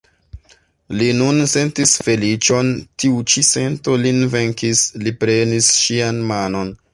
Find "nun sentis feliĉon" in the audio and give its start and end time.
1.17-2.71